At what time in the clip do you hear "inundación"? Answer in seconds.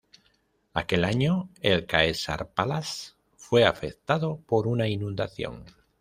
4.87-5.63